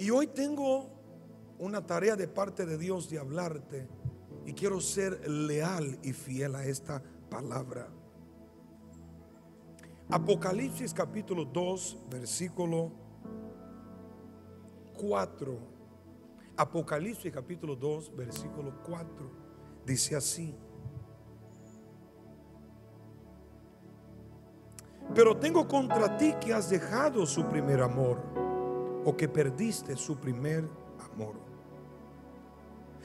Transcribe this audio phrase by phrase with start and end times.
[0.00, 0.88] Y hoy tengo
[1.58, 3.86] una tarea de parte de Dios de hablarte
[4.46, 7.86] y quiero ser leal y fiel a esta palabra.
[10.08, 12.90] Apocalipsis capítulo 2, versículo
[14.98, 15.58] 4.
[16.56, 19.30] Apocalipsis capítulo 2, versículo 4.
[19.84, 20.54] Dice así.
[25.14, 28.39] Pero tengo contra ti que has dejado su primer amor
[29.04, 30.68] o que perdiste su primer
[31.12, 31.34] amor.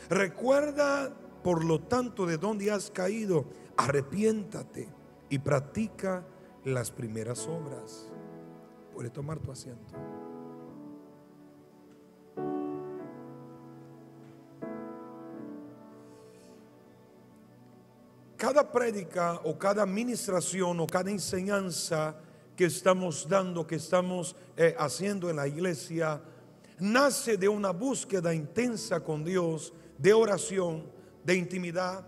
[0.09, 3.45] Recuerda, por lo tanto, de dónde has caído,
[3.77, 4.89] arrepiéntate
[5.29, 6.25] y practica
[6.63, 8.11] las primeras obras.
[8.93, 9.93] Puede tomar tu asiento.
[18.37, 22.15] Cada prédica o cada administración o cada enseñanza
[22.55, 26.21] que estamos dando, que estamos eh, haciendo en la iglesia,
[26.79, 30.85] nace de una búsqueda intensa con Dios, de oración,
[31.23, 32.05] de intimidad.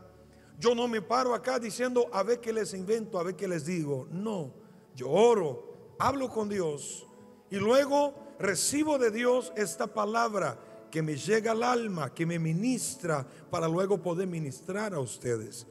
[0.60, 3.66] Yo no me paro acá diciendo a ver qué les invento, a ver qué les
[3.66, 4.08] digo.
[4.12, 4.54] No,
[4.96, 7.06] yo oro, hablo con Dios
[7.50, 10.60] y luego recibo de Dios esta palabra
[10.92, 15.68] que me llega al alma, que me ministra para luego poder ministrar a ustedes.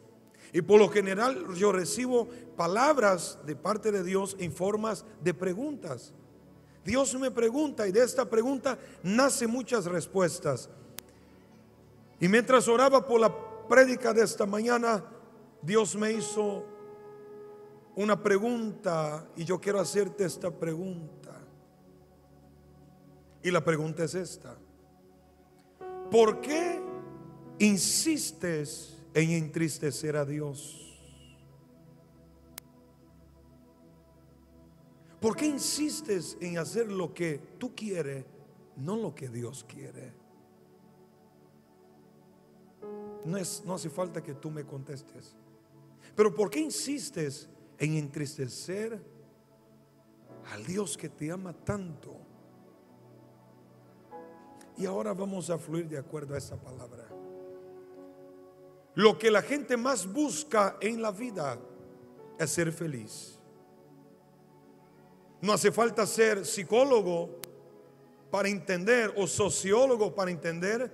[0.53, 6.13] Y por lo general yo recibo palabras de parte de Dios en formas de preguntas.
[6.85, 10.71] Dios me pregunta y de esta pregunta nace muchas respuestas.
[12.21, 13.35] Y mientras oraba por la
[13.69, 15.05] prédica de esta mañana,
[15.61, 16.65] Dios me hizo
[17.97, 21.33] una pregunta y yo quiero hacerte esta pregunta.
[23.43, 24.57] Y la pregunta es esta.
[26.11, 26.81] ¿Por qué
[27.59, 30.95] insistes en entristecer a Dios?
[35.19, 38.27] ¿Por qué insistes en hacer lo que tú quieres,
[38.77, 40.13] no lo que Dios quiere?
[43.25, 45.35] No, es, no hace falta que tú me contestes.
[46.15, 47.49] Pero ¿por qué insistes
[47.79, 49.01] en entristecer
[50.53, 52.15] al Dios que te ama tanto?
[54.77, 57.06] Y ahora vamos a fluir de acuerdo a esa palabra.
[58.97, 61.59] Lo que la gente más busca en la vida
[62.39, 63.39] es ser feliz.
[65.43, 67.39] No hace falta ser psicólogo
[68.31, 70.91] para entender o sociólogo para entender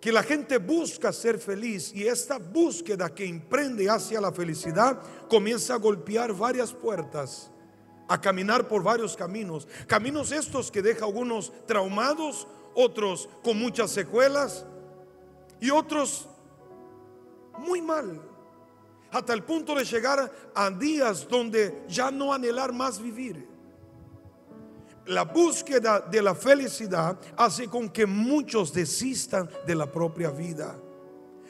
[0.00, 5.74] que la gente busca ser feliz y esta búsqueda que emprende hacia la felicidad comienza
[5.74, 7.50] a golpear varias puertas,
[8.08, 9.68] a caminar por varios caminos.
[9.86, 14.64] Caminos estos que deja algunos traumados, otros con muchas secuelas
[15.60, 16.28] y otros
[17.58, 18.20] muy mal.
[19.12, 23.48] Hasta el punto de llegar a días donde ya no anhelar más vivir.
[25.06, 30.76] La búsqueda de la felicidad hace con que muchos desistan de la propia vida.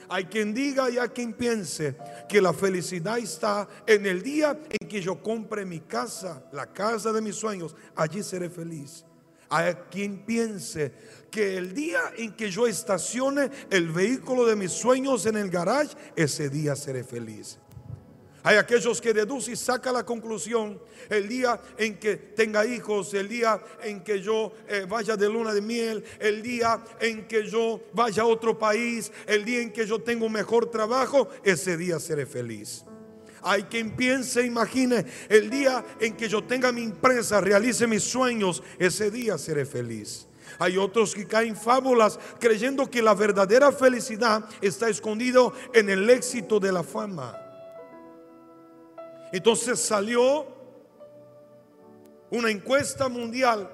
[0.09, 1.97] Hay quien diga y hay quien piense
[2.29, 7.13] que la felicidad está en el día en que yo compre mi casa, la casa
[7.13, 7.77] de mis sueños.
[7.95, 9.05] Allí seré feliz.
[9.51, 10.93] Hay quien piense
[11.31, 15.97] que el día en que yo estacione el vehículo de mis sueños en el garage,
[16.15, 17.59] ese día seré feliz.
[18.43, 23.29] Hay aquellos que deducen y sacan la conclusión el día en que tenga hijos, el
[23.29, 27.83] día en que yo eh, vaya de luna de miel, el día en que yo
[27.93, 32.01] vaya a otro país, el día en que yo tengo un mejor trabajo, ese día
[32.01, 32.85] seré feliz.
[33.43, 38.63] Hay quien piense, imagine, el día en que yo tenga mi empresa, realice mis sueños,
[38.79, 40.27] ese día seré feliz.
[40.59, 46.59] Hay otros que caen fábulas creyendo que la verdadera felicidad está escondido en el éxito
[46.61, 47.37] de la fama.
[49.33, 50.47] Entonces salió
[52.31, 53.71] una encuesta mundial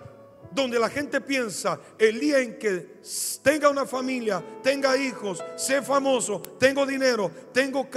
[0.52, 2.98] donde la gente piensa el día en que
[3.42, 7.88] tenga una familia, tenga hijos, sea famoso, tengo dinero, tengo,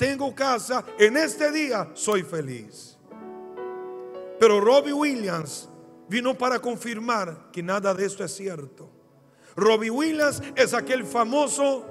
[0.00, 2.96] tengo casa, en este día soy feliz.
[4.38, 5.68] Pero Robbie Williams
[6.08, 8.88] vino para confirmar que nada de esto es cierto.
[9.54, 11.84] Robbie Williams es aquel famoso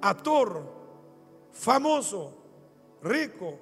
[0.00, 0.62] actor,
[1.50, 2.32] famoso,
[3.02, 3.58] rico,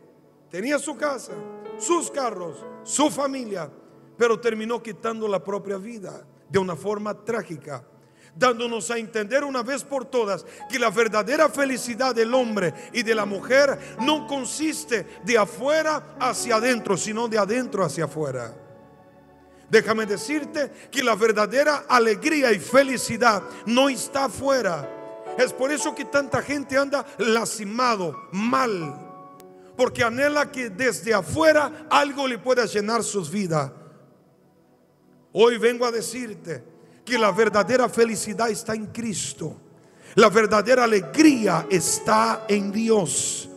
[0.50, 1.32] tenía su casa,
[1.78, 3.70] sus carros, su familia,
[4.18, 7.82] pero terminó quitando la propia vida de una forma trágica,
[8.38, 13.14] dándonos a entender una vez por todas que la verdadera felicidad del hombre y de
[13.14, 18.54] la mujer no consiste de afuera hacia adentro, sino de adentro hacia afuera.
[19.68, 24.88] Déjame decirte que la verdadera alegría y felicidad no está afuera.
[25.36, 29.04] Es por eso que tanta gente anda lastimado, mal.
[29.76, 33.70] Porque anhela que desde afuera algo le pueda llenar sus vidas.
[35.32, 36.77] Hoy vengo a decirte
[37.08, 39.56] que la verdadera felicidad está en Cristo.
[40.14, 43.47] La verdadera alegría está en Dios.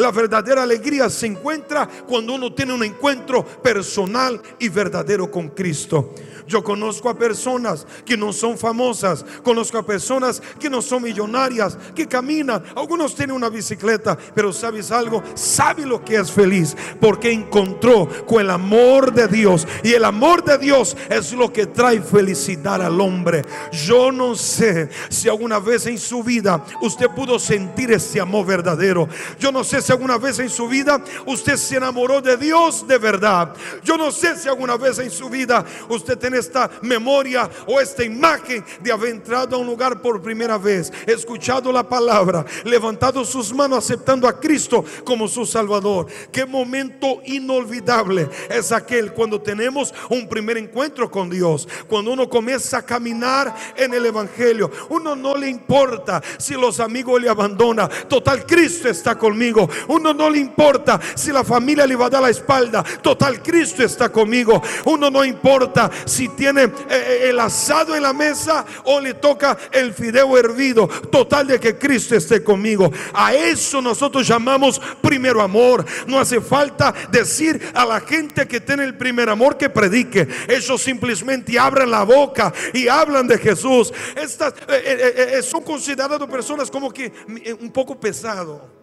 [0.00, 6.14] La verdadera alegría se encuentra cuando uno tiene un encuentro personal y verdadero con Cristo.
[6.46, 11.78] Yo conozco a personas que no son famosas, conozco a personas que no son millonarias,
[11.94, 17.30] que caminan, algunos tienen una bicicleta, pero sabes algo, sabe lo que es feliz, porque
[17.30, 22.00] encontró con el amor de Dios y el amor de Dios es lo que trae
[22.00, 23.44] felicidad al hombre.
[23.70, 29.08] Yo no sé si alguna vez en su vida usted pudo sentir ese amor verdadero.
[29.38, 32.98] Yo no sé si alguna vez en su vida usted se enamoró de Dios de
[32.98, 33.54] verdad.
[33.82, 38.04] Yo no sé si alguna vez en su vida usted tiene esta memoria o esta
[38.04, 43.52] imagen de haber entrado a un lugar por primera vez, escuchado la palabra, levantado sus
[43.52, 46.06] manos aceptando a Cristo como su Salvador.
[46.30, 52.78] Qué momento inolvidable es aquel cuando tenemos un primer encuentro con Dios, cuando uno comienza
[52.78, 54.70] a caminar en el Evangelio.
[54.88, 57.88] Uno no le importa si los amigos le abandonan.
[58.08, 59.68] Total, Cristo está conmigo.
[59.88, 62.82] Uno no le importa si la familia le va a dar la espalda.
[62.82, 64.62] Total, Cristo está conmigo.
[64.86, 69.56] Uno no importa si tiene eh, eh, el asado en la mesa o le toca
[69.72, 70.88] el fideo hervido.
[70.88, 72.90] Total de que Cristo esté conmigo.
[73.12, 75.84] A eso nosotros llamamos primero amor.
[76.06, 80.26] No hace falta decir a la gente que tiene el primer amor que predique.
[80.48, 83.92] Ellos simplemente abren la boca y hablan de Jesús.
[84.16, 87.12] Estas eh, son consideradas personas como que
[87.60, 88.79] un poco pesado.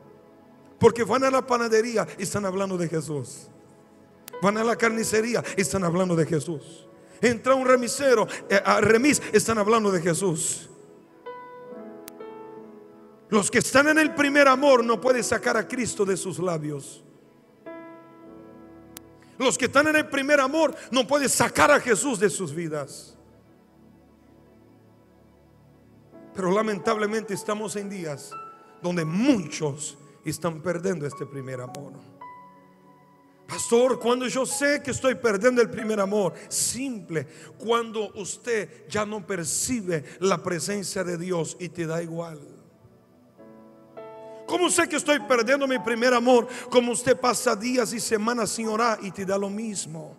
[0.79, 3.47] Porque van a la panadería y están hablando de Jesús.
[4.41, 6.87] Van a la carnicería y están hablando de Jesús.
[7.21, 10.69] Entra un remisero, eh, a remis, están hablando de Jesús.
[13.29, 17.03] Los que están en el primer amor no pueden sacar a Cristo de sus labios.
[19.37, 23.15] Los que están en el primer amor no pueden sacar a Jesús de sus vidas.
[26.33, 28.31] Pero lamentablemente estamos en días
[28.81, 29.97] donde muchos
[30.29, 31.93] están perdiendo este primer amor.
[33.47, 37.25] Pastor, cuando yo sé que estoy perdiendo el primer amor, simple,
[37.57, 42.39] cuando usted ya no percibe la presencia de Dios y te da igual.
[44.45, 46.47] ¿Cómo sé que estoy perdiendo mi primer amor?
[46.69, 50.17] Como usted pasa días y semanas sin orar y te da lo mismo.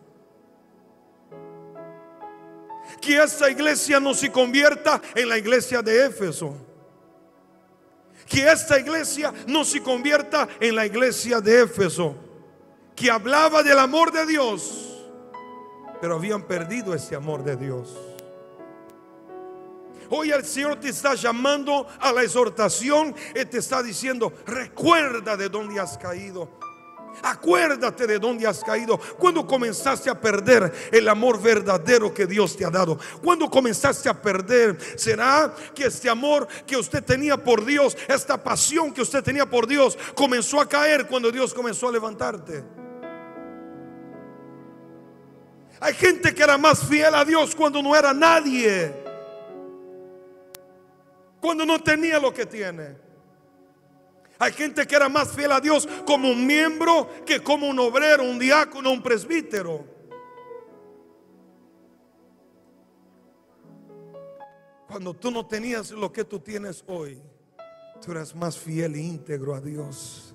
[3.00, 6.68] Que esta iglesia no se convierta en la iglesia de Éfeso.
[8.28, 12.14] Que esta iglesia no se convierta en la iglesia de Éfeso
[12.98, 15.06] que hablaba del amor de Dios,
[16.00, 17.96] pero habían perdido ese amor de Dios.
[20.10, 25.48] Hoy el Señor te está llamando a la exhortación y te está diciendo, recuerda de
[25.48, 26.57] dónde has caído.
[27.23, 28.99] Acuérdate de dónde has caído.
[29.19, 32.99] Cuando comenzaste a perder el amor verdadero que Dios te ha dado.
[33.23, 38.93] Cuando comenzaste a perder, ¿será que este amor que usted tenía por Dios, esta pasión
[38.93, 42.65] que usted tenía por Dios, comenzó a caer cuando Dios comenzó a levantarte?
[45.81, 48.93] Hay gente que era más fiel a Dios cuando no era nadie.
[51.41, 53.07] Cuando no tenía lo que tiene.
[54.38, 58.23] Hay gente que era más fiel a Dios como un miembro que como un obrero,
[58.23, 59.85] un diácono, un presbítero.
[64.86, 67.20] Cuando tú no tenías lo que tú tienes hoy,
[68.05, 70.34] tú eras más fiel e íntegro a Dios.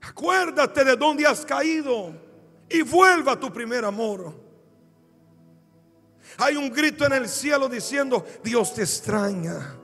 [0.00, 2.14] Acuérdate de dónde has caído
[2.70, 4.34] y vuelva a tu primer amor.
[6.38, 9.77] Hay un grito en el cielo diciendo, Dios te extraña.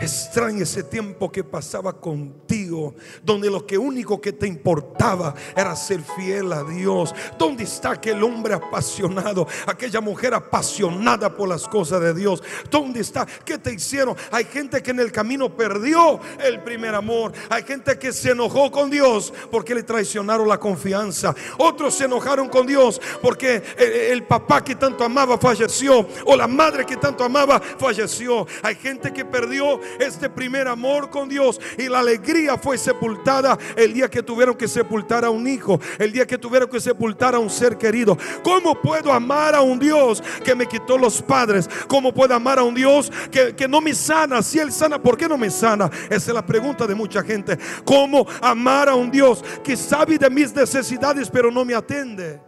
[0.00, 6.00] Extraña ese tiempo que pasaba contigo, donde lo que único que te importaba era ser
[6.16, 7.14] fiel a Dios.
[7.38, 12.42] ¿Dónde está aquel hombre apasionado, aquella mujer apasionada por las cosas de Dios?
[12.70, 13.24] ¿Dónde está?
[13.44, 14.16] ¿Qué te hicieron?
[14.32, 17.32] Hay gente que en el camino perdió el primer amor.
[17.48, 21.34] Hay gente que se enojó con Dios porque le traicionaron la confianza.
[21.58, 26.84] Otros se enojaron con Dios porque el, papá que tanto amaba falleció o la madre
[26.84, 28.46] que tanto amaba falleció.
[28.62, 33.92] Hay gente que perdió este primer amor con Dios y la alegría fue sepultada el
[33.94, 37.38] día que tuvieron que sepultar a un hijo, el día que tuvieron que sepultar a
[37.38, 38.16] un ser querido.
[38.42, 41.68] ¿Cómo puedo amar a un Dios que me quitó los padres?
[41.88, 44.42] ¿Cómo puedo amar a un Dios que, que no me sana?
[44.42, 45.90] Si Él sana, ¿por qué no me sana?
[46.06, 47.58] Esa es la pregunta de mucha gente.
[47.84, 52.40] ¿Cómo amar a un Dios que sabe de mis necesidades pero no me atende?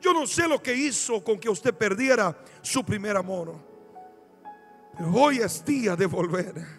[0.00, 3.67] Yo no sé lo que hizo con que usted perdiera su primer amor.
[5.00, 6.77] Hoy es día de volver.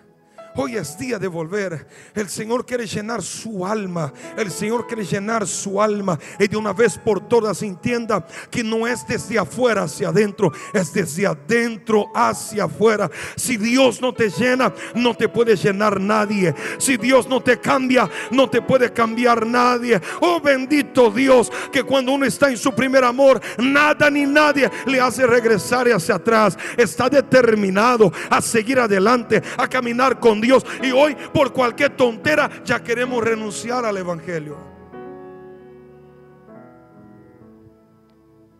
[0.61, 1.87] Hoy es día de volver.
[2.13, 4.11] El Señor quiere llenar su alma.
[4.35, 6.19] El Señor quiere llenar su alma.
[6.37, 10.91] Y de una vez por todas entienda que no es desde afuera hacia adentro, es
[10.91, 13.09] desde adentro hacia afuera.
[13.37, 16.53] Si Dios no te llena, no te puede llenar nadie.
[16.77, 20.01] Si Dios no te cambia, no te puede cambiar nadie.
[20.19, 24.99] Oh bendito Dios, que cuando uno está en su primer amor, nada ni nadie le
[24.99, 26.57] hace regresar hacia atrás.
[26.75, 30.48] Está determinado a seguir adelante, a caminar con Dios.
[30.81, 34.57] Y hoy por cualquier tontera ya queremos renunciar al Evangelio.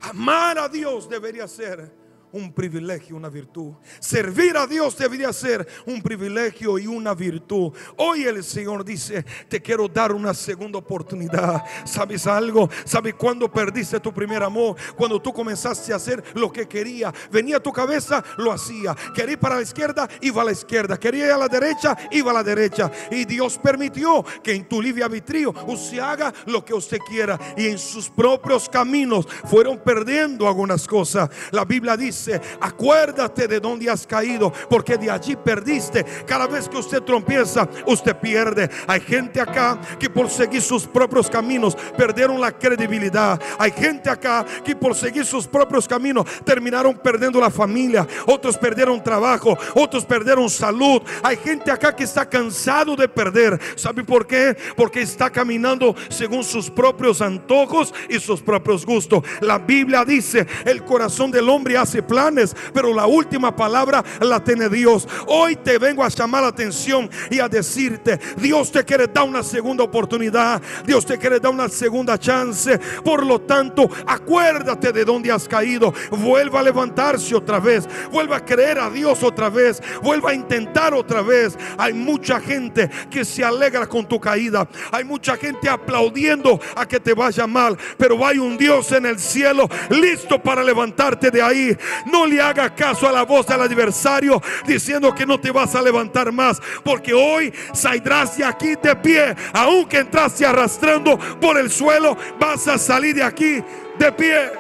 [0.02, 1.99] Amar a Dios debería ser
[2.32, 3.74] un privilegio, una virtud.
[4.00, 7.72] Servir a Dios debería ser un privilegio y una virtud.
[7.98, 11.64] Hoy el Señor dice, te quiero dar una segunda oportunidad.
[11.86, 12.70] ¿Sabes algo?
[12.86, 14.76] ¿Sabes cuándo perdiste tu primer amor?
[14.96, 17.14] Cuando tú comenzaste a hacer lo que quería.
[17.32, 18.96] Venía a tu cabeza, lo hacía.
[19.16, 20.98] Quería ir para la izquierda, iba a la izquierda.
[20.98, 22.92] Quería ir a la derecha, iba a la derecha.
[23.10, 27.40] Y Dios permitió que en tu libre arbitrio usted haga lo que usted quiera.
[27.58, 31.30] Y en sus propios caminos fueron perdiendo algunas cosas.
[31.52, 32.19] La Biblia dice
[32.60, 36.04] acuérdate de donde has caído, porque de allí perdiste.
[36.26, 38.70] Cada vez que usted trompieza, usted pierde.
[38.88, 43.40] Hay gente acá que por seguir sus propios caminos perdieron la credibilidad.
[43.58, 48.08] Hay gente acá que por seguir sus propios caminos terminaron perdiendo la familia.
[48.26, 51.02] Otros perdieron trabajo, otros perdieron salud.
[51.24, 53.60] Hay gente acá que está cansado de perder.
[53.76, 54.56] ¿Sabe por qué?
[54.76, 59.24] Porque está caminando según sus propios antojos y sus propios gustos.
[59.42, 64.68] La Biblia dice, el corazón del hombre hace planes, pero la última palabra la tiene
[64.68, 65.08] Dios.
[65.28, 69.44] Hoy te vengo a llamar la atención y a decirte, Dios te quiere dar una
[69.44, 72.78] segunda oportunidad, Dios te quiere dar una segunda chance.
[73.06, 78.46] Por lo tanto, acuérdate de donde has caído, vuelva a levantarse otra vez, vuelva a
[78.46, 81.58] creer a Dios otra vez, vuelva a intentar otra vez.
[81.78, 87.00] Hay mucha gente que se alegra con tu caída, hay mucha gente aplaudiendo a que
[87.00, 91.78] te vaya mal, pero hay un Dios en el cielo listo para levantarte de ahí.
[92.06, 95.82] No le haga caso a la voz del adversario diciendo que no te vas a
[95.82, 96.62] levantar más.
[96.84, 99.36] Porque hoy saldrás de aquí de pie.
[99.54, 103.64] Aunque entraste arrastrando por el suelo, vas a salir de aquí
[103.98, 104.52] de pie.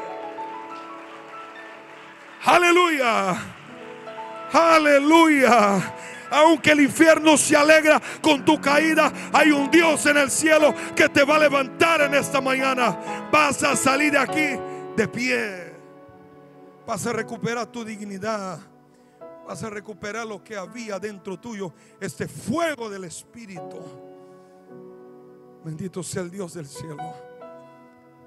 [2.45, 3.35] Aleluya.
[4.51, 5.95] Aleluya.
[6.31, 11.09] Aunque el infierno se alegra con tu caída, hay un Dios en el cielo que
[11.09, 12.97] te va a levantar en esta mañana.
[13.31, 14.59] Vas a salir de aquí
[14.95, 15.68] de pie.
[16.89, 18.57] Vas a recuperar tu dignidad.
[19.45, 21.71] Vas a recuperar lo que había dentro tuyo.
[22.01, 23.79] Este fuego del Espíritu.
[25.63, 27.13] Bendito sea el Dios del cielo.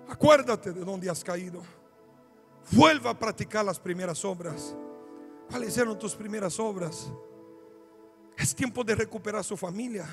[0.08, 1.60] Acuérdate de dónde has caído.
[2.70, 4.76] Vuelva a practicar las primeras obras.
[5.50, 7.12] ¿Cuáles eran tus primeras obras?
[8.38, 10.06] Es tiempo de recuperar su familia.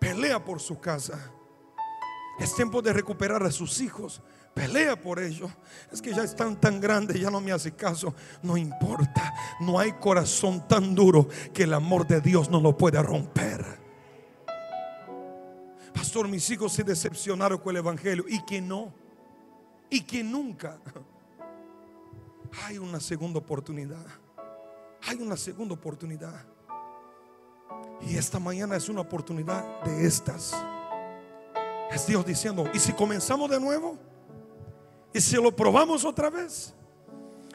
[0.00, 1.32] Pelea por su casa.
[2.40, 4.20] Es tiempo de recuperar a sus hijos.
[4.54, 5.50] Pelea por ello.
[5.90, 8.14] Es que ya están tan grandes, ya no me hace caso.
[8.42, 9.32] No importa.
[9.60, 13.64] No hay corazón tan duro que el amor de Dios no lo pueda romper.
[15.94, 18.24] Pastor, mis hijos se decepcionaron con el Evangelio.
[18.28, 18.92] Y que no.
[19.88, 20.78] Y que nunca.
[22.66, 24.04] Hay una segunda oportunidad.
[25.06, 26.44] Hay una segunda oportunidad.
[28.02, 30.54] Y esta mañana es una oportunidad de estas.
[31.90, 34.11] Es Dios diciendo, ¿y si comenzamos de nuevo?
[35.14, 36.74] Y si lo probamos otra vez.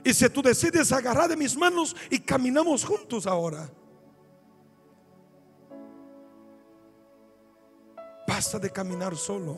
[0.04, 3.70] Y si tú decides agarrar de mis manos y caminamos juntos ahora.
[8.28, 9.58] Basta de caminar solo.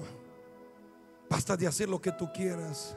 [1.29, 2.95] Basta de hacer lo que tú quieras.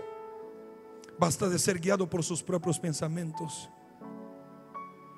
[1.18, 3.68] Basta de ser guiado por sus propios pensamientos.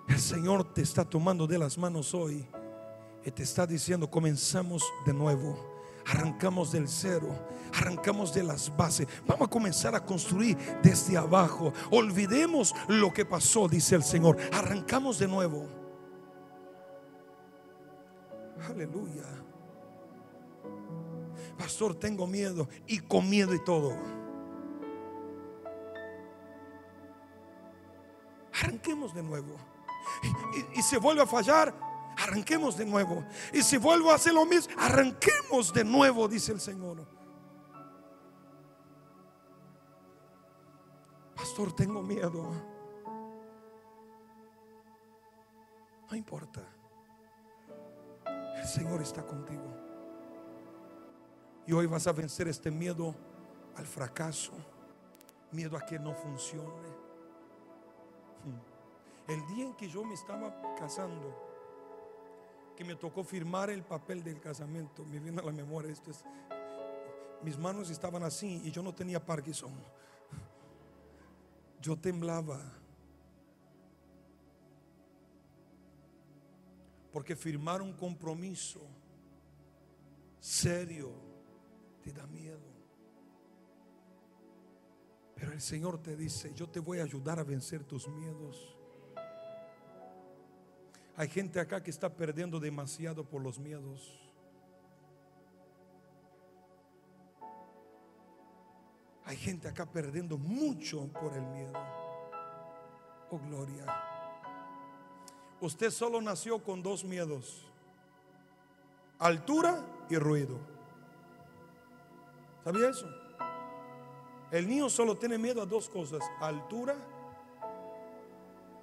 [0.09, 2.47] El Señor te está tomando de las manos hoy
[3.25, 5.74] y te está diciendo, comenzamos de nuevo
[6.07, 7.29] arrancamos del cero,
[7.73, 9.07] arrancamos de las bases.
[9.27, 11.73] Vamos a comenzar a construir desde abajo.
[11.91, 14.37] Olvidemos lo que pasó, dice el Señor.
[14.53, 15.69] Arrancamos de nuevo.
[18.69, 19.25] Aleluya.
[21.59, 23.97] Pastor, tengo miedo y con miedo y todo.
[28.61, 29.57] Arranquemos de nuevo.
[30.75, 31.75] Y, se vuelve a fallar,
[32.25, 33.25] arranquemos de nuevo.
[33.53, 37.07] Y si vuelvo a hacer lo mismo, arranquemos de nuevo, dice el Señor.
[41.37, 42.51] Pastor, tengo miedo.
[46.11, 46.61] No importa.
[48.57, 49.63] El Señor está contigo.
[51.67, 53.15] Y hoy vas a vencer este miedo
[53.77, 54.53] al fracaso,
[55.51, 56.89] miedo a que no funcione.
[58.45, 59.31] Hmm.
[59.31, 61.54] El día en que yo me estaba casando,
[62.77, 65.05] que me tocó firmar el papel del casamiento.
[65.05, 66.25] Me viene a la memoria esto es
[67.45, 69.73] mis manos estaban así y yo no tenía Parkinson.
[71.81, 72.59] Yo temblaba.
[77.13, 78.81] Porque firmar un compromiso
[80.41, 81.13] serio
[82.03, 82.73] te da miedo.
[85.37, 88.75] Pero el Señor te dice, yo te voy a ayudar a vencer tus miedos.
[91.17, 94.21] Hay gente acá que está perdiendo demasiado por los miedos.
[99.25, 101.73] Hay gente acá perdiendo mucho por el miedo.
[103.31, 103.87] Oh, gloria.
[105.61, 107.65] Usted solo nació con dos miedos.
[109.19, 110.59] Altura y ruido.
[112.65, 113.09] ¿Sabía eso?
[114.51, 116.97] El niño solo tiene miedo a dos cosas, altura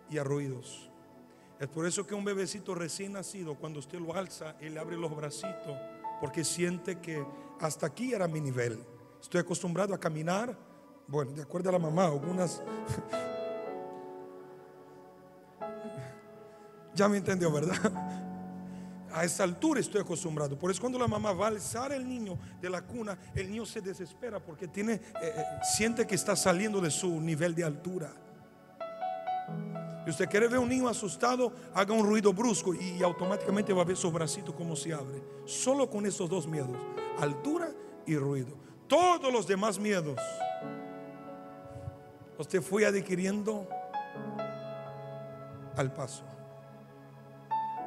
[0.10, 0.91] y a ruidos.
[1.62, 4.98] Es por eso que un bebecito recién nacido, cuando usted lo alza y le abre
[4.98, 5.78] los bracitos,
[6.20, 7.24] porque siente que
[7.60, 8.84] hasta aquí era mi nivel.
[9.22, 10.58] Estoy acostumbrado a caminar,
[11.08, 12.64] bueno, de acuerdo a la mamá, algunas...
[16.96, 17.78] ya me entendió, ¿verdad?
[19.14, 20.58] A esa altura estoy acostumbrado.
[20.58, 23.66] Por eso cuando la mamá va a alzar el niño de la cuna, el niño
[23.66, 25.44] se desespera porque tiene, eh, eh,
[25.76, 28.14] siente que está saliendo de su nivel de altura.
[30.12, 33.98] Usted quiere ver un niño asustado, haga un ruido brusco y automáticamente va a ver
[33.98, 35.22] su bracito como se abre.
[35.46, 36.78] Solo con esos dos miedos,
[37.20, 37.72] altura
[38.06, 40.20] y ruido todos los demás miedos,
[42.38, 43.66] usted fue adquiriendo
[45.78, 46.26] al paso.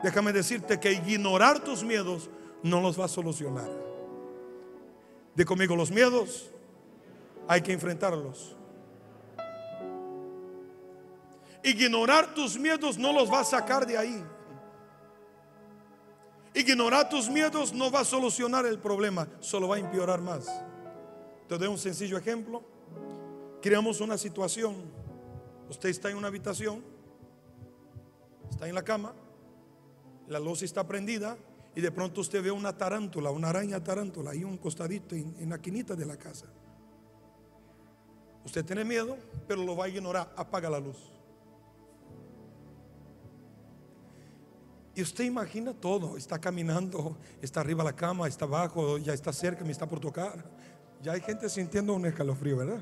[0.02, 2.30] Déjame decirte que ignorar tus miedos
[2.62, 3.68] no los va a solucionar.
[5.34, 6.50] De conmigo, los miedos
[7.48, 8.56] hay que enfrentarlos.
[11.64, 14.22] Ignorar tus miedos no los va a sacar de ahí.
[16.54, 20.46] Ignorar tus miedos no va a solucionar el problema, solo va a empeorar más.
[21.48, 22.62] Te doy un sencillo ejemplo.
[23.62, 24.76] Creamos una situación.
[25.70, 26.84] Usted está en una habitación,
[28.50, 29.14] está en la cama,
[30.28, 31.38] la luz está prendida
[31.74, 35.48] y de pronto usted ve una tarántula, una araña tarántula ahí un costadito en, en
[35.48, 36.44] la quinita de la casa.
[38.44, 39.16] Usted tiene miedo,
[39.48, 40.30] pero lo va a ignorar.
[40.36, 41.13] Apaga la luz.
[44.94, 46.16] Y usted imagina todo.
[46.16, 50.00] Está caminando, está arriba de la cama, está abajo, ya está cerca, me está por
[50.00, 50.44] tocar.
[51.02, 52.80] Ya hay gente sintiendo un escalofrío, ¿verdad?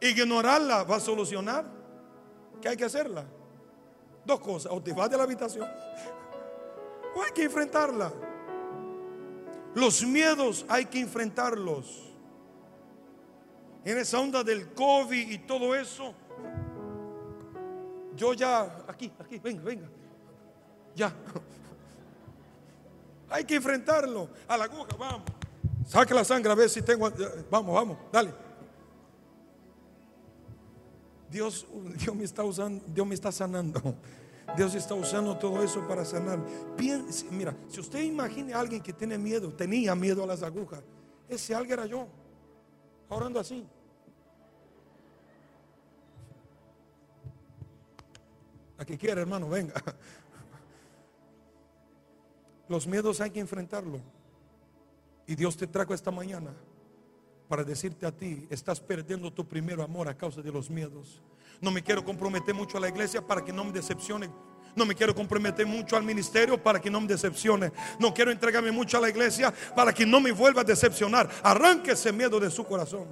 [0.00, 1.64] Ignorarla va a solucionar.
[2.60, 3.24] ¿Qué hay que hacerla?
[4.24, 4.72] Dos cosas.
[4.72, 5.66] O te vas de la habitación
[7.14, 8.12] o hay que enfrentarla.
[9.74, 12.10] Los miedos hay que enfrentarlos.
[13.84, 16.14] En esa onda del COVID y todo eso.
[18.16, 19.88] Yo ya, aquí, aquí, venga, venga.
[20.94, 21.12] Ya.
[23.30, 24.28] Hay que enfrentarlo.
[24.46, 25.22] A la aguja, vamos.
[25.86, 27.10] Saque la sangre a ver si tengo.
[27.50, 28.32] Vamos, vamos, dale.
[31.30, 31.66] Dios,
[31.98, 33.96] Dios me está usando, Dios me está sanando.
[34.56, 36.38] Dios está usando todo eso para sanar.
[37.30, 40.82] mira, si usted imagina a alguien que tiene miedo, tenía miedo a las agujas,
[41.28, 42.06] ese alguien era yo,
[43.08, 43.66] orando así.
[48.78, 49.74] A que quiera, hermano, venga.
[52.68, 54.00] Los miedos hay que enfrentarlo.
[55.26, 56.52] Y Dios te trajo esta mañana
[57.48, 61.22] para decirte a ti, estás perdiendo tu primer amor a causa de los miedos.
[61.60, 64.30] No me quiero comprometer mucho a la iglesia para que no me decepcione.
[64.74, 67.70] No me quiero comprometer mucho al ministerio para que no me decepcione.
[67.98, 71.30] No quiero entregarme mucho a la iglesia para que no me vuelva a decepcionar.
[71.42, 73.06] Arranque ese miedo de su corazón.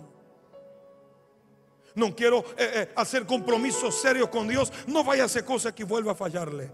[1.94, 4.72] No quiero eh, eh, hacer compromisos serios con Dios.
[4.86, 6.70] No vaya a hacer cosas que vuelva a fallarle.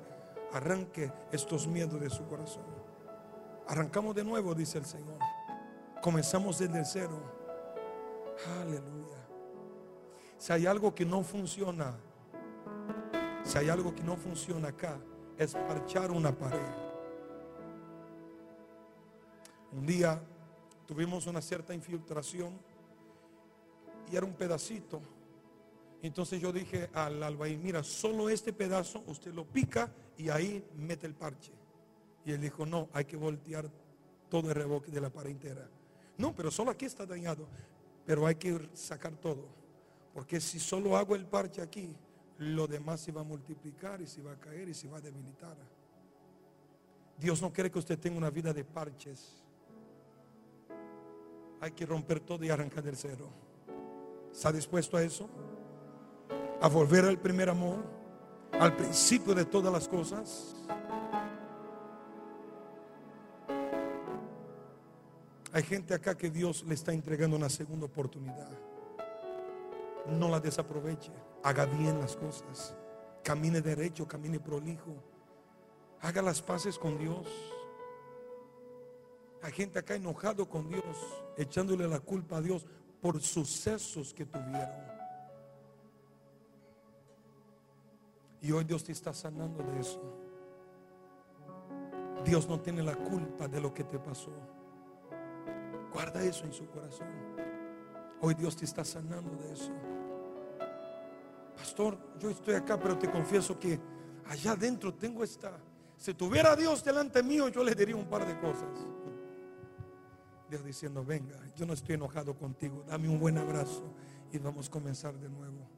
[0.52, 2.64] Arranque estos miedos de su corazón.
[3.66, 5.18] Arrancamos de nuevo, dice el Señor.
[6.00, 7.20] Comenzamos desde cero.
[8.60, 9.18] Aleluya.
[10.38, 11.94] Si hay algo que no funciona,
[13.42, 14.98] si hay algo que no funciona acá,
[15.36, 16.88] es parchar una pared.
[19.72, 20.20] Un día
[20.86, 22.58] tuvimos una cierta infiltración
[24.10, 25.02] y era un pedacito.
[26.00, 31.06] Entonces yo dije al albañil, mira, solo este pedazo usted lo pica y ahí mete
[31.06, 31.52] el parche.
[32.24, 33.70] Y él dijo, no, hay que voltear
[34.28, 35.66] todo el reboque de la pared entera.
[36.18, 37.46] No, pero solo aquí está dañado.
[38.04, 39.46] Pero hay que sacar todo.
[40.12, 41.94] Porque si solo hago el parche aquí,
[42.38, 45.00] lo demás se va a multiplicar y se va a caer y se va a
[45.00, 45.56] debilitar.
[47.18, 49.42] Dios no quiere que usted tenga una vida de parches.
[51.60, 53.28] Hay que romper todo y arrancar del cero.
[54.32, 55.28] ¿Está dispuesto a eso?
[56.60, 57.97] A volver al primer amor,
[58.60, 60.54] al principio de todas las cosas.
[65.52, 68.50] Hay gente acá que Dios le está entregando una segunda oportunidad.
[70.06, 71.12] No la desaproveche.
[71.42, 72.74] Haga bien las cosas.
[73.22, 74.94] Camine derecho, camine prolijo.
[76.00, 77.26] Haga las paces con Dios.
[79.42, 80.84] Hay gente acá enojado con Dios,
[81.36, 82.66] echándole la culpa a Dios
[83.00, 84.97] por sucesos que tuvieron.
[88.40, 90.00] Y hoy Dios te está sanando de eso.
[92.24, 94.32] Dios no tiene la culpa de lo que te pasó.
[95.92, 97.08] Guarda eso en su corazón.
[98.20, 99.72] Hoy Dios te está sanando de eso.
[101.56, 103.80] Pastor, yo estoy acá, pero te confieso que
[104.28, 105.58] allá adentro tengo esta...
[105.96, 108.68] Si tuviera Dios delante mío, yo le diría un par de cosas.
[110.48, 113.82] Dios diciendo, venga, yo no estoy enojado contigo, dame un buen abrazo
[114.32, 115.77] y vamos a comenzar de nuevo.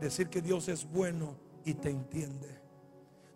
[0.00, 2.60] Decir que Dios es bueno y te entiende.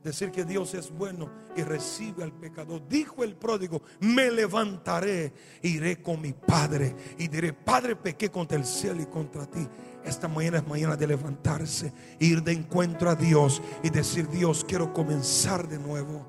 [0.02, 2.86] Decir que Dios es bueno y recibe al pecador.
[2.86, 8.66] Dijo el pródigo, me levantaré, iré con mi Padre y diré, Padre, pequé contra el
[8.66, 9.66] cielo y contra ti.
[10.04, 14.92] Esta mañana es mañana de levantarse, ir de encuentro a Dios y decir, Dios, quiero
[14.92, 16.26] comenzar de nuevo.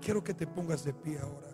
[0.00, 1.45] Quiero que te pongas de pie ahora.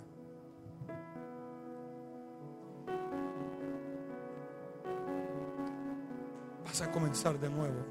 [6.72, 7.84] Vas a comenzar de nuevo.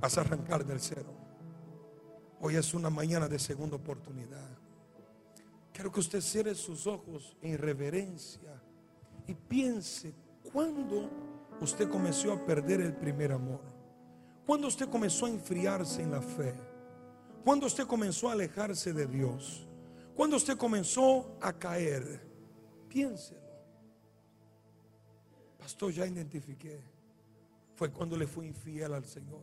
[0.00, 1.12] Vas a arrancar del cero.
[2.40, 4.56] Hoy es una mañana de segunda oportunidad.
[5.70, 8.58] Quiero que usted cierre sus ojos en reverencia
[9.26, 10.14] y piense
[10.50, 11.10] cuándo
[11.60, 13.60] usted comenzó a perder el primer amor.
[14.46, 16.54] Cuando usted comenzó a enfriarse en la fe.
[17.44, 19.68] Cuando usted comenzó a alejarse de Dios.
[20.16, 22.26] Cuando usted comenzó a caer.
[22.88, 23.40] Piénselo.
[25.58, 26.89] Pastor, ya identifiqué.
[27.80, 29.40] Fue cuando le fui infiel al Señor.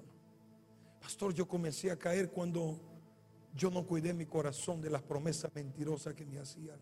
[1.01, 2.79] Pastor, yo comencé a caer cuando
[3.55, 6.77] yo no cuidé mi corazón de las promesas mentirosas que me hacían.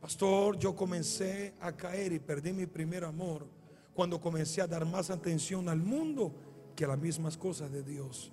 [0.00, 3.44] Pastor, yo comencé a caer y perdí mi primer amor
[3.92, 6.32] cuando comencé a dar más atención al mundo
[6.76, 8.30] que a las mismas cosas de Dios.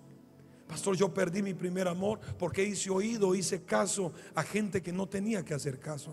[0.68, 5.10] Pastor, yo perdí mi primer amor porque hice oído, hice caso a gente que no
[5.10, 6.12] tenía que hacer caso.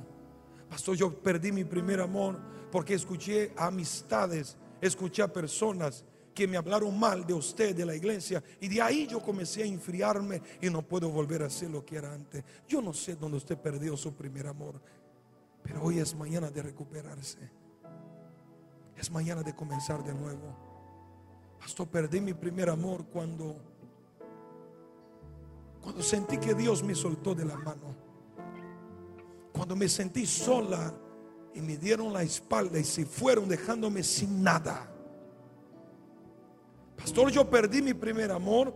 [0.66, 2.40] Pastor, yo perdí mi primer amor
[2.72, 8.42] porque escuché amistades, escuché a personas que me hablaron mal de usted, de la iglesia,
[8.60, 11.96] y de ahí yo comencé a enfriarme y no puedo volver a ser lo que
[11.96, 12.44] era antes.
[12.68, 14.80] Yo no sé dónde usted perdió su primer amor,
[15.62, 17.38] pero hoy es mañana de recuperarse.
[18.96, 20.56] Es mañana de comenzar de nuevo.
[21.58, 23.56] Pastor, perdí mi primer amor cuando
[25.80, 27.94] cuando sentí que Dios me soltó de la mano.
[29.52, 30.94] Cuando me sentí sola
[31.54, 34.88] y me dieron la espalda y se fueron dejándome sin nada.
[36.96, 38.74] Pastor, yo perdí mi primer amor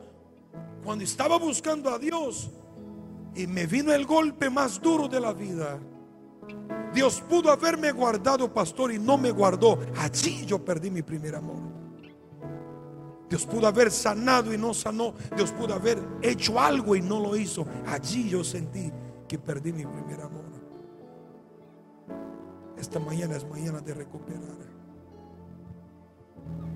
[0.83, 2.51] cuando estaba buscando a Dios
[3.35, 5.79] y me vino el golpe más duro de la vida.
[6.93, 9.79] Dios pudo haberme guardado, pastor, y no me guardó.
[9.97, 11.59] Allí yo perdí mi primer amor.
[13.29, 15.15] Dios pudo haber sanado y no sanó.
[15.35, 17.67] Dios pudo haber hecho algo y no lo hizo.
[17.87, 18.93] Allí yo sentí
[19.27, 20.44] que perdí mi primer amor.
[22.79, 24.75] Esta mañana es mañana de recuperar.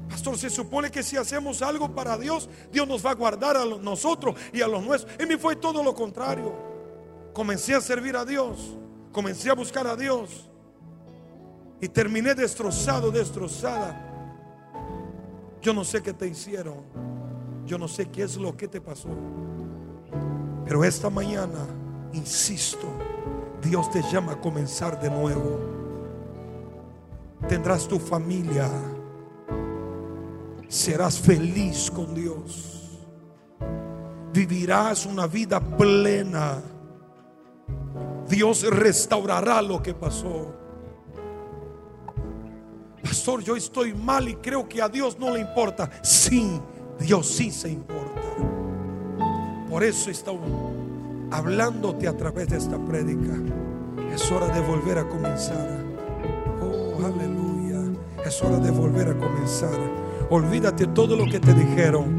[0.08, 3.64] Pastor, se supone que si hacemos algo para Dios, Dios nos va a guardar a
[3.64, 5.12] nosotros y a los nuestros.
[5.20, 6.52] Y me fue todo lo contrario.
[7.32, 8.76] Comencé a servir a Dios,
[9.12, 10.48] comencé a buscar a Dios
[11.80, 14.04] y terminé destrozado, destrozada.
[15.60, 16.82] Yo no sé qué te hicieron,
[17.66, 19.10] yo no sé qué es lo que te pasó.
[20.64, 21.66] Pero esta mañana,
[22.12, 22.88] insisto,
[23.62, 25.77] Dios te llama a comenzar de nuevo.
[27.46, 28.70] Tendrás tu familia
[30.68, 32.98] serás feliz con Dios.
[34.32, 36.62] Vivirás una vida plena.
[38.28, 40.54] Dios restaurará lo que pasó.
[43.02, 45.90] Pastor, yo estoy mal y creo que a Dios no le importa.
[46.02, 46.60] Sí,
[47.00, 48.20] Dios sí se importa.
[49.70, 50.30] Por eso está
[51.30, 53.34] hablándote a través de esta prédica.
[54.12, 55.87] Es hora de volver a comenzar.
[57.00, 57.80] Oh, aleluya.
[58.24, 59.78] Es hora de volver a comenzar.
[60.30, 62.17] Olvídate todo lo que te dijeron.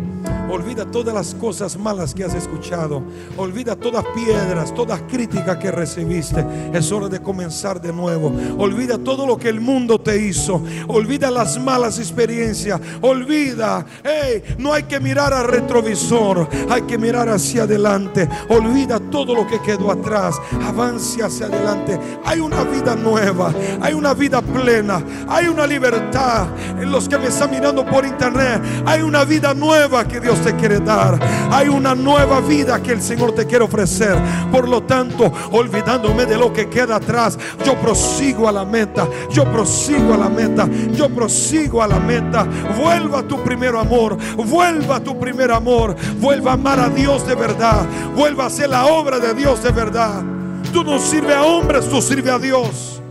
[0.50, 3.04] Olvida todas las cosas malas que has escuchado.
[3.38, 6.44] Olvida todas piedras, todas críticas que recibiste.
[6.74, 8.34] Es hora de comenzar de nuevo.
[8.58, 10.64] Olvida todo lo que el mundo te hizo.
[10.88, 12.82] Olvida las malas experiencias.
[13.02, 16.48] Olvida, hey, no hay que mirar al retrovisor.
[16.70, 18.28] Hay que mirar hacia adelante.
[18.50, 20.36] Olvida todo lo que quedó atrás.
[20.66, 22.00] Avance hacia adelante.
[22.26, 23.54] Hay una vida nueva.
[23.82, 25.04] Hay una vida plena.
[25.28, 26.48] Hay una libertad.
[26.80, 28.62] En los que me están mirando por internet.
[28.86, 31.20] Hay una vida nueva que Dios Te quiere dar.
[31.52, 34.18] Hay una nueva vida que el Señor te quiere ofrecer.
[34.52, 39.08] Por lo tanto, olvidándome de lo que queda atrás, yo prosigo a la meta.
[39.30, 40.68] Yo prosigo a la meta.
[40.94, 42.48] Yo prosigo a la meta.
[42.78, 44.18] Vuelva a tu primer amor.
[44.38, 45.96] Vuelva a tu primer amor.
[46.20, 47.86] Vuelva a amar a Dios de verdad.
[48.16, 50.24] Vuelva a hacer la obra de Dios de verdad.
[50.72, 53.02] Tú no sirves a hombres, tú sirves a Dios.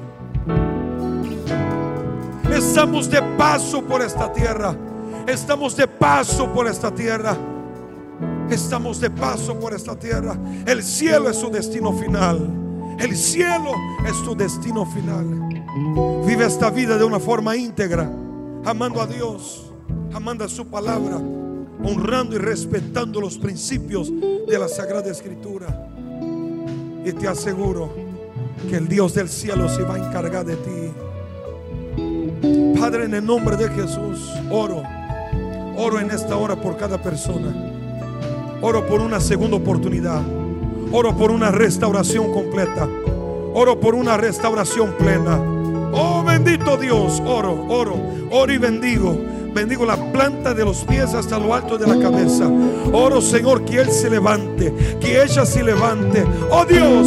[2.50, 4.74] Estamos de paso por esta tierra.
[5.28, 7.36] Estamos de paso por esta tierra.
[8.48, 10.34] Estamos de paso por esta tierra.
[10.64, 12.48] El cielo es su destino final.
[12.98, 13.72] El cielo
[14.06, 15.26] es tu destino final.
[16.26, 18.10] Vive esta vida de una forma íntegra,
[18.64, 19.70] amando a Dios,
[20.14, 25.90] amando a su palabra, honrando y respetando los principios de la Sagrada Escritura.
[27.04, 27.90] Y te aseguro
[28.70, 30.90] que el Dios del cielo se va a encargar de ti.
[32.80, 34.97] Padre, en el nombre de Jesús, oro.
[35.80, 37.54] Oro en esta hora por cada persona.
[38.60, 40.20] Oro por una segunda oportunidad.
[40.90, 42.88] Oro por una restauración completa.
[43.54, 45.40] Oro por una restauración plena.
[45.92, 47.94] Oh bendito Dios, oro, oro,
[48.32, 49.16] oro y bendigo
[49.54, 52.48] bendigo la planta de los pies hasta lo alto de la cabeza.
[52.92, 56.24] Oro, Señor, que Él se levante, que ella se levante.
[56.50, 57.06] Oh Dios,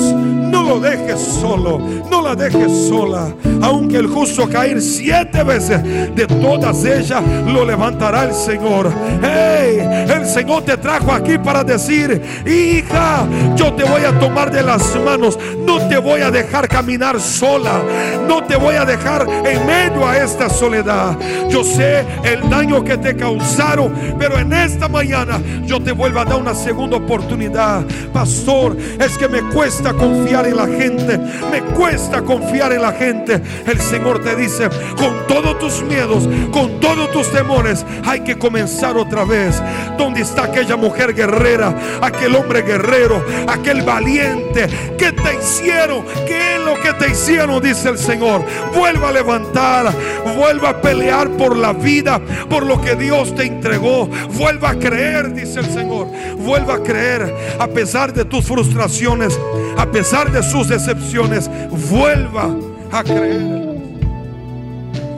[0.51, 3.33] no lo dejes solo, no la dejes sola.
[3.61, 8.91] Aunque el justo caer siete veces, de todas ellas lo levantará el Señor.
[9.21, 13.25] Hey, el Señor te trajo aquí para decir, hija,
[13.55, 17.81] yo te voy a tomar de las manos, no te voy a dejar caminar sola,
[18.27, 21.17] no te voy a dejar en medio a esta soledad.
[21.49, 22.05] Yo sé
[22.41, 23.93] el daño que te causaron.
[24.17, 27.83] Pero en esta mañana yo te vuelvo a dar una segunda oportunidad.
[28.13, 31.17] Pastor, es que me cuesta confiar en la gente.
[31.17, 33.41] Me cuesta confiar en la gente.
[33.65, 38.97] El Señor te dice, con todos tus miedos, con todos tus temores, hay que comenzar
[38.97, 39.61] otra vez.
[39.97, 41.73] ¿Dónde está aquella mujer guerrera?
[42.01, 44.67] Aquel hombre guerrero, aquel valiente.
[44.97, 46.03] ¿Qué te hicieron?
[46.27, 47.61] ¿Qué es lo que te hicieron?
[47.61, 48.43] Dice el Señor.
[48.75, 49.91] Vuelva a levantar,
[50.35, 54.07] vuelva a pelear por la vida por lo que Dios te entregó.
[54.37, 56.07] Vuelva a creer, dice el Señor.
[56.37, 59.37] Vuelva a creer a pesar de tus frustraciones,
[59.77, 61.49] a pesar de sus decepciones.
[61.89, 62.55] Vuelva
[62.91, 63.79] a creer.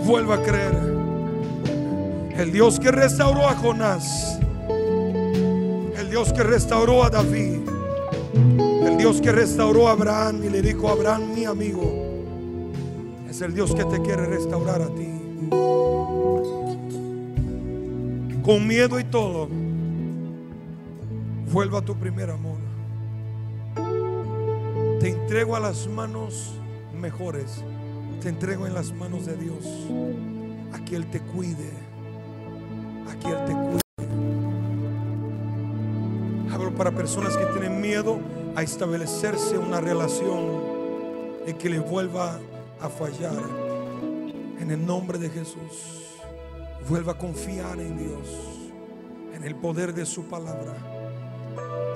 [0.05, 0.93] Vuelva a creer.
[2.37, 4.39] El Dios que restauró a Jonás.
[5.97, 7.59] El Dios que restauró a David.
[8.85, 11.81] El Dios que restauró a Abraham y le dijo, Abraham, mi amigo,
[13.29, 15.13] es el Dios que te quiere restaurar a ti
[18.43, 19.47] con miedo y todo,
[21.51, 22.58] vuelva a tu primer amor.
[24.99, 26.53] Te entrego a las manos
[26.93, 27.63] mejores.
[28.21, 29.65] Te entrego en las manos de Dios.
[30.73, 31.69] A que Él te cuide.
[33.10, 33.79] A que Él te cuide.
[36.53, 38.19] Hablo para personas que tienen miedo
[38.56, 40.62] a establecerse una relación
[41.47, 42.39] y que le vuelva
[42.82, 43.41] a fallar.
[44.60, 46.12] En el nombre de Jesús.
[46.88, 48.28] Vuelva a confiar en Dios,
[49.34, 50.76] en el poder de su palabra.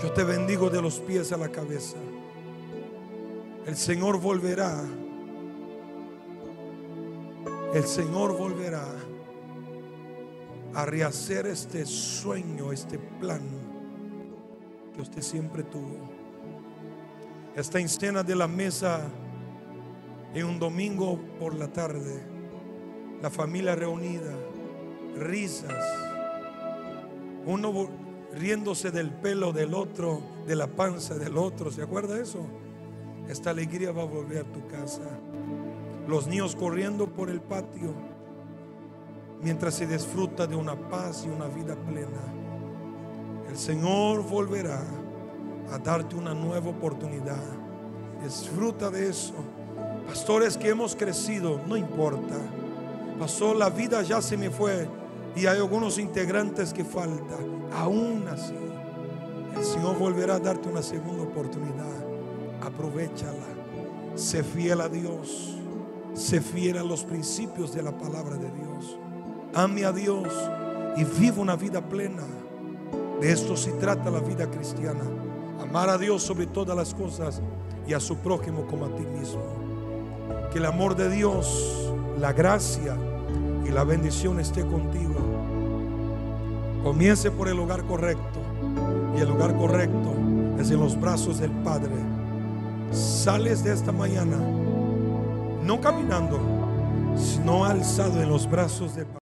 [0.02, 1.98] Yo te bendigo de los pies a la cabeza.
[3.66, 4.82] El Señor volverá.
[7.74, 8.86] El Señor volverá
[10.74, 13.42] a rehacer este sueño, este plan
[14.96, 15.98] que usted siempre tuvo.
[17.58, 19.02] Esta escena de la mesa
[20.34, 22.24] en un domingo por la tarde,
[23.22, 24.34] la familia reunida
[25.20, 25.84] risas,
[27.46, 27.90] uno
[28.34, 32.46] riéndose del pelo del otro, de la panza del otro, ¿se acuerda eso?
[33.28, 35.02] Esta alegría va a volver a tu casa.
[36.08, 37.94] Los niños corriendo por el patio
[39.42, 42.34] mientras se disfruta de una paz y una vida plena.
[43.50, 44.82] El Señor volverá
[45.72, 47.44] a darte una nueva oportunidad.
[48.24, 49.34] Disfruta de eso.
[50.06, 52.36] Pastores que hemos crecido, no importa.
[53.20, 54.88] Pasó la vida, ya se me fue
[55.36, 57.68] y hay algunos integrantes que faltan.
[57.74, 58.56] Aún así,
[59.56, 62.06] el Señor volverá a darte una segunda oportunidad.
[62.62, 63.48] Aprovechala.
[64.16, 65.58] Sé fiel a Dios.
[66.14, 68.98] Sé fiel a los principios de la palabra de Dios.
[69.54, 70.28] Ame a Dios
[70.96, 72.24] y viva una vida plena.
[73.22, 75.04] De esto se trata la vida cristiana.
[75.62, 77.42] Amar a Dios sobre todas las cosas
[77.88, 79.44] y a su prójimo como a ti mismo.
[80.52, 82.96] Que el amor de Dios, la gracia
[83.68, 85.16] y la bendición esté contigo
[86.88, 88.40] Comience por el lugar correcto.
[89.18, 90.14] Y el lugar correcto
[90.58, 91.92] es en los brazos del Padre.
[92.94, 94.38] Sales de esta mañana,
[95.64, 96.40] no caminando,
[97.18, 99.18] sino alzado en los brazos del Padre.